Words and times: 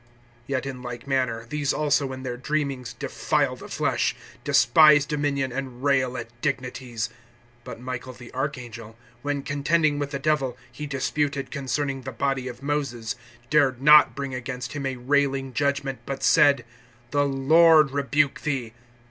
(8)Yet, 0.49 0.65
in 0.65 0.81
like 0.81 1.05
manner, 1.05 1.45
these 1.47 1.71
also 1.71 2.11
in 2.11 2.23
their 2.23 2.35
dreamings 2.35 2.91
defile 2.97 3.55
the 3.55 3.67
flesh, 3.67 4.15
despise 4.43 5.05
dominion, 5.05 5.51
and 5.51 5.83
rail 5.83 6.17
at 6.17 6.29
dignities. 6.41 7.11
(9)But 7.67 7.79
Michael 7.79 8.13
the 8.13 8.33
archangel, 8.33 8.97
when, 9.21 9.43
contending 9.43 9.99
with 9.99 10.09
the 10.09 10.17
Devil, 10.17 10.57
he 10.71 10.87
disputed 10.87 11.51
concerning 11.51 12.01
the 12.01 12.11
body 12.11 12.47
of 12.47 12.63
Moses, 12.63 13.15
dared 13.51 13.79
not 13.79 14.15
bring 14.15 14.33
against 14.33 14.73
him 14.73 14.87
a 14.87 14.95
railing 14.95 15.53
judgment, 15.53 15.99
but 16.07 16.23
said: 16.23 16.65
The 17.11 17.27
Lord 17.27 17.91
rebuke 17.91 18.41
thee. 18.41 18.73